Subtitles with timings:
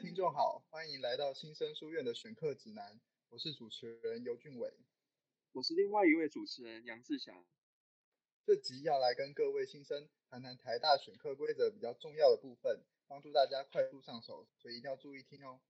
[0.00, 3.00] 听众好，欢迎来到新生书院的选课指南，
[3.30, 4.72] 我是主持人尤俊伟，
[5.50, 7.44] 我是另外一位主持人杨志祥。
[8.46, 15.60] 这集要来跟各位新生谈谈台大选课规则比较重要的部分，帮助大家快速上手，所以一定要注意听哦。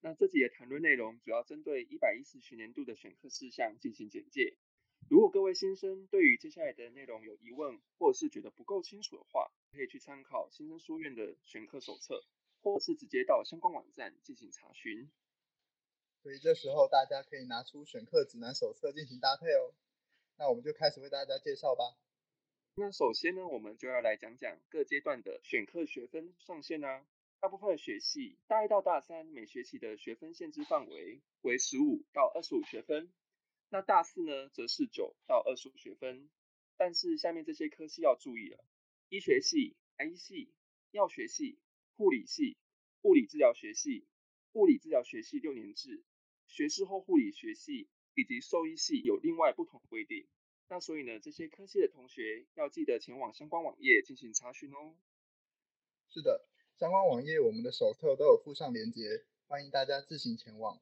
[0.00, 4.56] 那这集的谈论内容主要针对一百一十学年度的选课事项进行简介。
[5.08, 12.22] 如果各位新生对于接下来的内容有疑问，或者是觉得不够清楚的话，可以去参考新生书院的选课手册，
[12.62, 15.10] 或是直接到相关网站进行查询。
[16.22, 19.74] 所以这时候大家可以拿出选课指南手册进行搭配哦。
[20.36, 21.96] 那我们就开始为大家介绍吧。
[22.74, 27.06] 那首先呢，我们就要来讲讲各阶段的选课学分上限啊。
[27.40, 33.10] 大部分的学系，大一到大三每学期的学分限制范围为十五到二十五学分。
[33.70, 36.28] 那大四呢，则是九到二十五学分。
[36.76, 38.62] 但是下面这些科系要注意了：
[39.08, 40.52] 医学系、医系、
[40.90, 41.58] 药学系、
[42.00, 42.56] 护理系、
[43.02, 44.06] 物理治疗学系、
[44.52, 46.02] 物理治疗学系六年制、
[46.46, 50.26] 学士后护理学系以及兽医系有另外不同规定。
[50.70, 54.96] 那所以呢，这些科系的同学要记得前往相关网页进行查询哦。
[56.08, 56.48] 是的。
[56.78, 60.80] 相关网页，我们的手册都有附上链接，欢迎大家自行前往。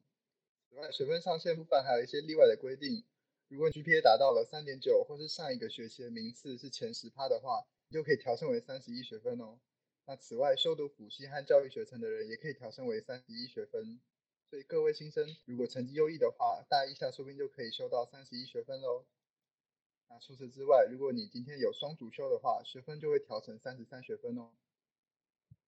[0.70, 3.02] 此外，学分上限部分还有一些例外的规定。
[3.48, 9.58] 如果 GPA 达到了三点九，或是上一个学期的名次是前十趴的话，就可以调升为三十一学分哦。
[10.08, 14.00] 那此外，修读辅系和教育学程的人也可以调升为三十一学分。
[14.48, 19.04] 所以各位新生，如果成绩优异的话，大一下说不定就可以修到三十一学分喽。
[20.08, 24.50] 那除此之外，如果你今天有双主修的话，学分就会调成三十三学分哦。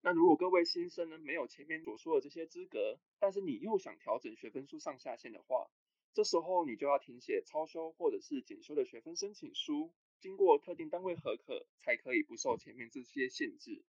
[0.00, 5.70] 那如果各位新生呢没有前面所说的这些资格，但是你又想调整学分数上下限的话，
[6.14, 13.84] 这时候你就要填写超修或者是减修的学分申请书，经过特定单位核可，才可以不受前面这些限制。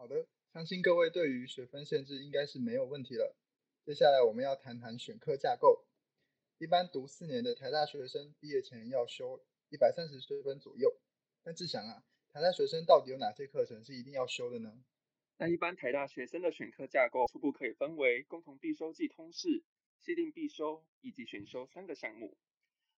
[0.00, 3.34] 好的，相信各位对于学分限制应该是没有问题了。
[3.84, 5.84] 接下来我们要谈谈选课架构。
[6.58, 11.00] 一般读四年的台大学生毕业前要修一百三十学分左右，
[11.42, 12.04] 但志祥啊。
[12.32, 14.72] 台大学生到底有哪些课程是一定要修的呢？
[15.36, 19.64] 那一般台大学生的选课架构初步可以分为共同必修暨通识、
[19.98, 22.36] 限定必修以及选修三个项目。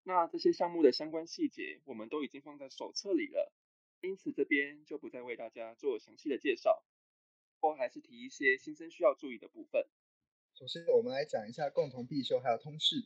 [0.03, 3.51] 那这些项目的相关细节我们都已经放在手册里了，
[4.03, 6.83] 因此这边就不再为大家做详细的介绍。
[7.61, 9.87] 或还是提一些新生需要注意的部分。
[10.55, 12.97] 首先，我们来讲一下共同必修还有通识。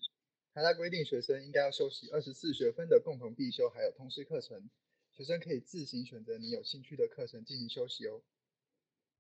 [0.54, 4.70] 台大规定学生应该要修习二十四学分的共同必修还有通识课程。
[5.12, 8.22] 学生可以自行选择你有兴趣的课程进行修习哦。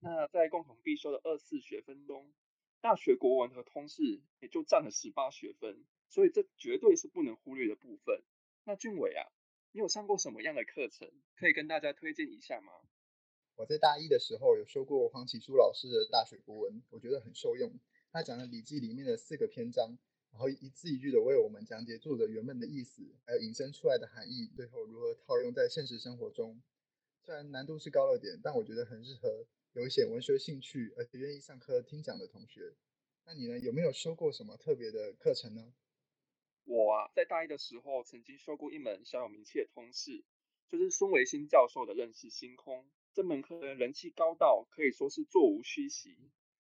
[0.00, 2.32] 那在共同必修的二四学分中，
[2.80, 8.22] 大学国文和通识也就占了十八学分，所以这绝对是不能忽略的部分。
[8.64, 9.26] 那俊伟啊，
[9.72, 12.72] 你有上过什么样的课程，可以跟大家推荐一下吗？
[13.56, 17.72] 我在大一的时候有修过黄启书老师的大学国文，我觉得很受用。
[18.10, 19.96] 他讲了《礼记》里面的四个篇章。
[20.32, 26.60] 然后一字一句的为我们讲解作者原本的意思，还有引申出来的含义，最后如何套用在现实生活中。
[27.22, 32.74] 虽然难度是高了点，但我觉得很适合有一些文学兴趣而且愿意上课听讲的同学。
[33.24, 33.60] 那你呢？
[33.60, 35.72] 有没有修过什么特别的课程呢？
[36.64, 40.24] 我啊，在大一的时候曾经修过一门小有名气的通识，
[40.68, 42.82] 就是孙维新教授的《认识星空》
[43.14, 46.16] 这门课的，人气高到可以说是座无虚席。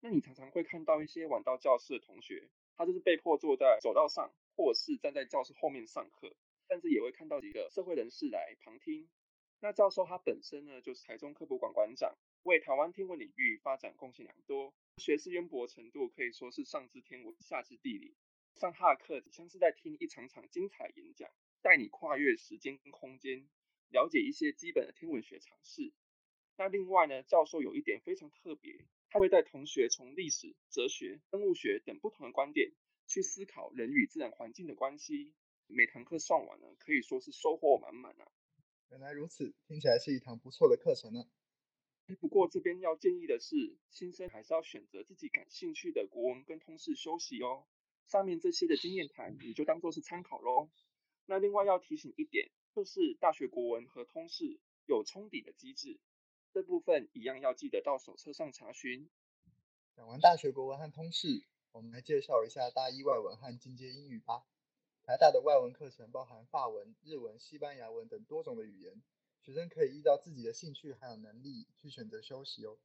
[0.02, 2.50] 那你常常会看到一些晚到教室的同学。
[2.76, 6.36] 他就是被迫坐在走道上，或是站在教室后面上课，
[6.68, 9.08] 甚至也会看到几个社会人士来旁听。
[9.62, 18.18] 那教授他本身呢，就是台中科普馆馆长，为台湾天文领域发展贡献良多，学识渊博程度可以说是上知天文，下知地理。
[18.56, 23.48] 上他的课像是在听一场场精彩演讲，带你跨越时间跟空间，
[23.90, 25.94] 了解一些基本的天文学常识。
[26.64, 28.86] 那另外呢，教授有一点非常特别。
[29.10, 32.72] 他会带同学从历史、哲学、生物学等不同的观点
[33.06, 35.34] 去思考人与自然环境的关系。
[35.68, 38.32] 每堂课上完呢，可以说是收获满满啊！
[38.92, 41.26] 原来如此，听起来是一堂不错的课程呢。
[42.22, 47.66] 不过这边要建议的是，新生还是要选择自己感兴趣的国文跟通识休息哦。
[48.08, 50.70] 上面这些的经验谈，你就当做是参考喽。
[51.26, 56.00] 那另外要提醒一点，就是大学国文和通识有冲抵的机制。
[56.54, 59.10] 这部分一样要记得到手册上查询。
[59.96, 64.46] 讲完大学国文和通识，我们来介绍一下大一外文和进阶英语吧。
[65.02, 69.02] 台大的外文课程包含法文、日文、西班牙文等多种的语言，
[69.42, 72.78] 学生可以依照自己的兴趣还有能力去选择修习哦。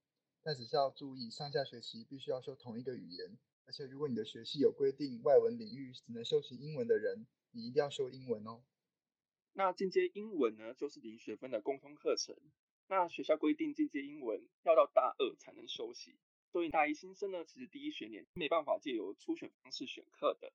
[0.42, 3.36] 但只是要注意，上下学期必须要修同一个语言，
[3.66, 8.62] 而且如果你的学系有规定外文领域只能修习英文的人，你一定要修英文哦。
[9.52, 12.34] 那进阶英文呢，就是零学分的共通课程。
[12.88, 16.16] 那学校规定进阶英文要到大二才能休息，
[16.50, 20.52] 所以大一新生呢，其实第一学年没办法借由初选方式选课的。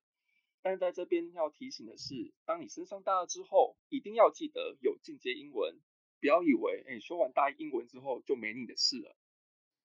[0.60, 5.78] 但是在这边要提醒的是，当你升上大二之后，一定要记得有进阶英文，
[6.20, 9.14] 不要以为哎修完大一英文之后就没你的事了。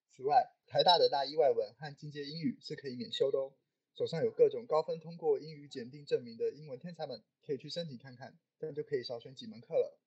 [0.10, 3.54] 此外，台大的大一外文和进阶英语是可以免修的哦。
[3.94, 9.99] 手上有各种高分通过英语检定证明的英文天才们，可以去申请看看，这样就可以少选几门课了。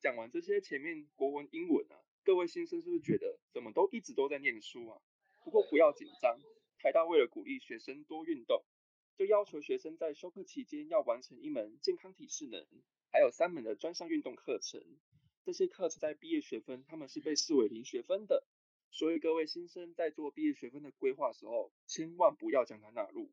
[0.00, 5.00] 讲完这些前面国文、英文啊，各位新生是不是觉得怎么都一直都在念书啊？
[5.44, 6.38] 不过不要紧张，
[6.78, 8.64] 台大为了鼓励学生多运动。
[9.16, 12.64] 就要求学生在休课期间要完成一门健康体适能，
[13.10, 14.80] 还有三门的专项运动课程。
[15.42, 18.46] 这些课程在毕业学分他们是被视为零学分的，
[18.92, 23.32] 所以各位新生在做毕业学分的规划时候，千万不要将它纳入。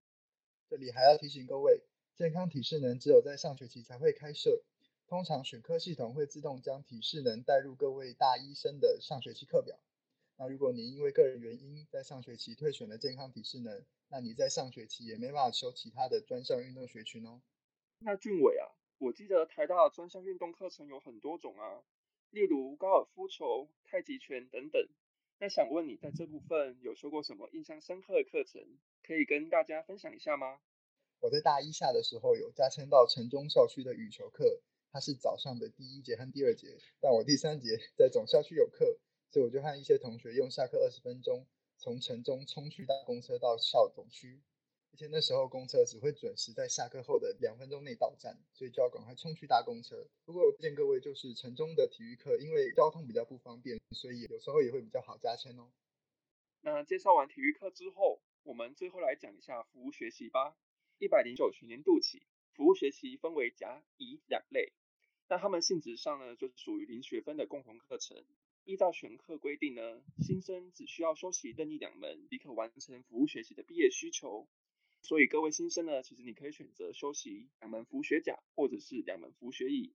[0.67, 1.83] 这里还要提醒各位，
[2.15, 4.63] 健康体适能只有在上学期才会开设，
[5.07, 9.79] 通常选科系统会自动将体适能带入各位大一生的上学期课表。
[10.37, 17.41] 那如果你因为个人原因在上学期退选了健康体适能，那你在上学期也没办法修其他的专项运动学群哦。
[17.99, 18.65] 那俊伟啊，
[18.97, 21.83] 我记得台大的专项运动课程有很多种啊，
[22.31, 24.87] 例如高尔夫球、太极拳等等。
[25.37, 28.61] 那想问你在这部分有修过什么印象深刻的课程，
[29.03, 30.59] 可以跟大家分享一下吗？
[31.19, 34.61] 我在大一下的时候有加签到城中校区的羽球课，
[34.95, 38.97] 它是早上的第一节和第二节，但我第三节在总校区有课。
[39.29, 41.45] 所以我就和一些同学用下课二十分钟，
[41.77, 44.41] 从城中冲去搭公车到校总区。
[44.93, 50.07] 而且那时候公车只会准时在下课后的两分钟内到站，所以就要赶快冲去搭公车。
[50.23, 55.73] 不过我推荐各位，就是城中的体育课，因为交通比较不方便，所以有时候也会比较好加签哦。
[56.61, 60.55] 那介绍完体育课之后，我们最后来讲一下服务学习吧。
[60.99, 64.71] 一百零九学年度起，服务学习分为甲、乙两类。
[65.27, 68.23] 那他们性质上呢，就是属于零学分的共同课程。
[68.63, 74.47] 依照选课规定呢，新生只需要修习任意两门，即可完成服务学习的毕业需求。
[75.01, 79.93] 所以各位新生呢，其实你可以选择修习两门服务学甲，或者是两门服务学乙。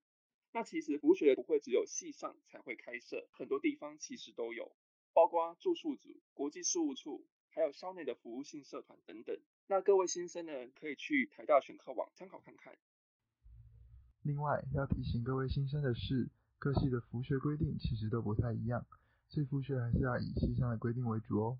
[0.52, 4.72] 那其实服务学不会只有系上才会开设，很多地方其实都有，
[5.12, 9.36] 包括住宿组、国际事务处，还有校内的服务性社团等等。
[9.66, 12.76] 那各位新生呢，可以去台大选课网参考看看。
[14.22, 16.30] 另外要提醒各位新生的是。
[16.62, 18.86] 各系的服学规定其实都不太一样，
[19.30, 21.58] 所以服学还是要以系上的规定为主哦。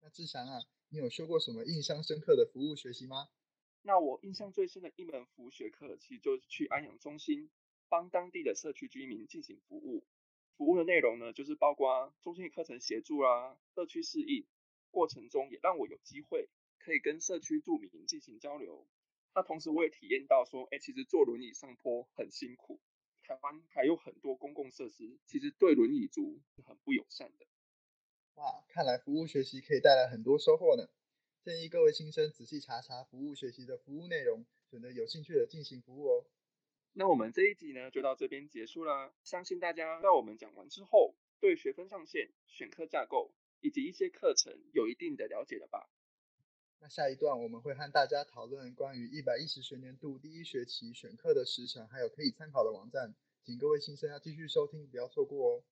[0.00, 3.28] 那志祥啊，你有修过什么印象深刻的服务学习吗？
[3.82, 7.50] 那我印象最深的一门服务学课，其实就是去安阳中心
[7.90, 10.06] 帮当地的社区居民进行服务。
[10.56, 14.46] 服务的内容呢，就是包括中心课程协助啊，社区适应
[14.90, 16.48] 过程中也让我有机会
[16.78, 18.86] 可以跟社区住民进行交流。
[19.36, 22.80] 那同时我也体验到说，哎，其实坐轮椅上坡很辛苦。
[23.22, 27.46] 台湾还有很多公共设施，其实对轮椅族是很不友善的。
[28.36, 30.88] 哇，看来服务学习可以带来很多收获呢。
[31.42, 36.26] 建议各位新生仔细查查服务学习的服务内容，选择有兴趣的进行服务哦。
[36.94, 39.12] 那我们这一集呢，就到这边结束啦。
[39.22, 45.90] 相信大家在我们讲完之后，对学分上限、选课架构以及一些课程有一定的了解了吧？
[46.88, 53.14] 下一段我们会和大家讨论关于一百一十学年度第一学期选课的时程，还有可以参考的网站，
[53.44, 55.62] 请各位新生要继续收听，不要错过哦。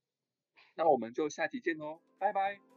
[0.76, 2.73] 那我们就下期见喽，拜拜。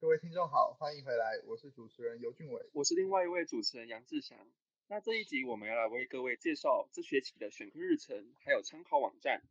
[0.00, 4.38] 各位听众好，欢迎回来，我是主持人尤俊伟，我是另外一位主持人杨志祥。
[4.86, 9.42] 那这一集我们要来为各位介绍这学期的选课日程，还有参考网站。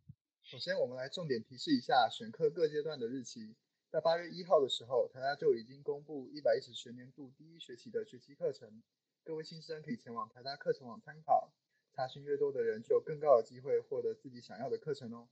[0.43, 3.57] 首先，我们来重点提示一下选课各阶段的日期。
[3.91, 8.81] 在八月一号的时候，台大就已经公布一百一十学年度第一学期的学期课程，
[9.25, 11.51] 各位新生可以前往台大课程网参考。
[11.91, 15.27] 查询越多的人，就有更高的机会获得自己想要的课程哦。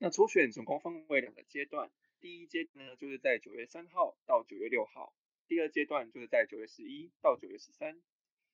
[0.00, 1.90] 那初选总共分为两个阶段。
[2.20, 5.12] 第一阶段呢，就是在九月三号到九月六号；
[5.48, 8.00] 第二阶段就是在九月十一到九月十三。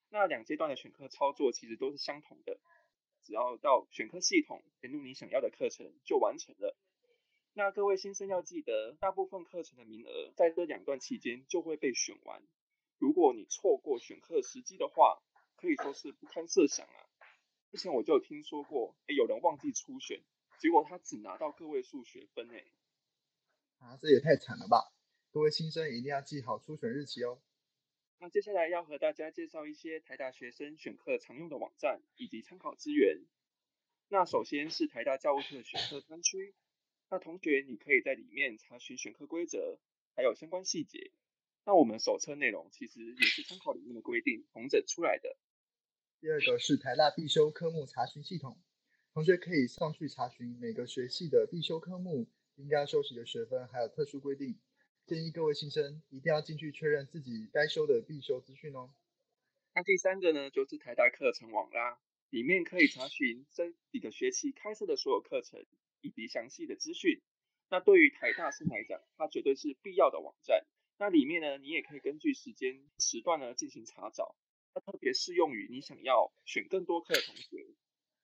[0.09, 2.59] 那两阶段的选课操作其实都是相同的，
[3.23, 6.77] 只要到选课系统填入你想要的课程就完成了。
[7.53, 12.43] 那各位新生要记得，大部分课程的名额在这两段期间就会被选完。
[12.99, 15.23] 如果你错过选课时机的话，
[15.57, 17.05] 可以说是不堪设想啊！
[17.71, 20.23] 之前我就有听说过，哎，有人忘记初选，
[20.65, 22.65] 结果他只拿到个位数学分哎。
[23.81, 24.95] 啊，这也太惨了吧！
[25.31, 27.39] 各位新生一定要记好初选日期哦。
[28.19, 33.21] 那接下来要和大家介绍一些台大学生选课常用的网站以及参考资源。
[34.09, 36.55] 那首先是台大教务处的选课专区，
[37.11, 39.79] 那同学你可以在里面查询选课规则，
[40.17, 41.11] 还有相关细节。
[41.67, 45.37] 那我们手册内容其实也是参考里面的规定统整出来的。
[46.21, 48.59] 第二个是台大必修科目查询系统，
[49.15, 54.59] 同学可以上去查询每个学系的必修科目应该修习的学分，还有特殊规定。
[55.07, 58.93] 建议各位新生一定要进去确认自己该修的必修资讯哦。
[59.73, 65.65] 那第三个呢，就是台大课程网啦，里面可以查询这几个学期开设的所有课程
[66.01, 67.23] 以及详细的资讯。
[67.71, 70.67] 那对于台大生来讲，它绝对是必要的网站。
[70.99, 74.35] 那里面呢，你也可以根据时间时段呢进行查找。
[74.75, 77.65] 它特别适用于你想要选更多课的同学，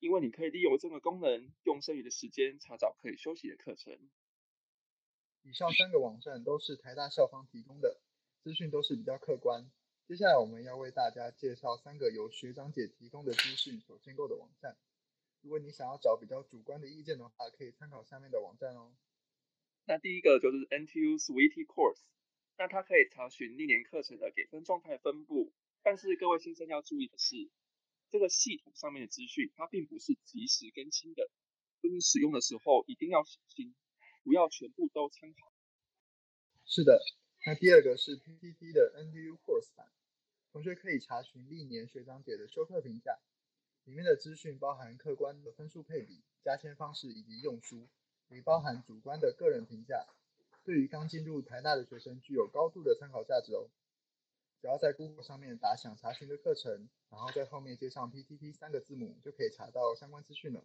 [0.01, 3.97] 因为你可以利用这个功能，用剩余的时间查找可以休息的课程。
[5.43, 8.01] 以上三个网站都是台大校方提供的
[8.43, 9.71] 资讯，都是比较客观。
[10.09, 14.77] 接下来我们要为大家介绍三个由学长姐提供的资讯所建构的网站。
[15.43, 18.93] 如果你想要找比较主观的意见的话，可以参考下面的网站哦。
[19.87, 22.01] 那第一个就是 NTU Sweetie Course，
[22.59, 25.53] 那它可以查询历年课程的给分状态分布。
[25.83, 27.49] 但是各位新生要注意的是，
[28.11, 31.31] 这个系统上面的资讯它并不是及时更新的，
[31.81, 33.75] 所以使用的时候一定要小心。
[34.23, 35.51] 不要全部都参考。
[36.67, 37.01] 是的，
[37.47, 39.89] 那第二个是 PPT 的 NTU Course 版，
[40.53, 43.19] 同学可以查询历年学长姐的修课评价，
[43.85, 47.89] 里面的资讯包含客观的分数配比、加签方式以及用书，
[48.29, 50.07] 也包含主观的个人评价，
[50.65, 53.71] 对于刚进入台大的学生具有高度的参考价值哦。
[54.61, 60.65] 只要在 Google 上面打想查询的课程，然后在后面接上 PPT 三个字母，就可以查到相关资讯了。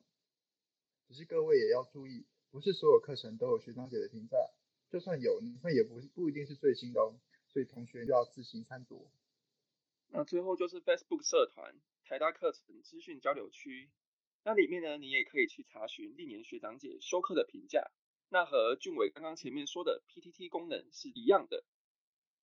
[1.07, 2.25] 只是各位也要注意。
[2.51, 4.37] 不是所有课程都有学长姐的评价，
[4.89, 9.07] 就算有，你们也不不一定是最新的哦，所以同学就要自行参酌。
[10.07, 11.75] 那最后就是 Facebook 社团
[12.05, 13.89] 台大课程资讯交流区，
[14.43, 17.91] 那里面呢，你也可以去查询历年学长姐修课的评价，
[18.29, 21.65] 那和俊伟刚刚前面说的 PTT 功能是一样的。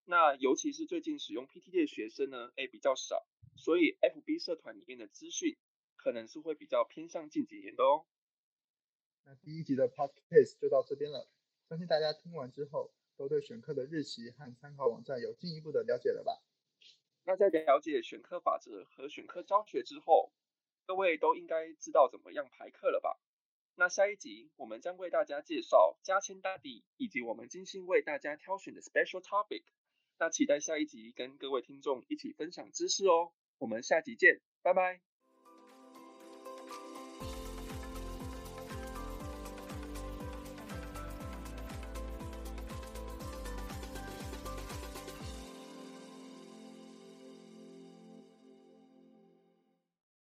[0.05, 3.25] 那尤其是最近使用 PTT 的学生呢，哎比较少，
[3.57, 5.57] 所以 FB 社团里面的资讯
[5.97, 8.05] 可能是会比较偏向近几年的哦。
[9.25, 11.29] 那第一集的 podcast 就到这边了，
[11.69, 16.43] 相信大家听完之后，都对选课的日期和参考网站有进一步的了解了吧？
[17.25, 20.33] 那在了解选课法则和选课教学之后，
[20.85, 23.21] 各位都应该知道怎么样排课了吧？
[23.77, 29.63] 那下一集我们将为大家介绍加签大地以及我们精心为大家挑选的 special topic。
[30.23, 35.12] 那期待下一集跟各位听众一起分享知识哦，我们下集见，拜拜。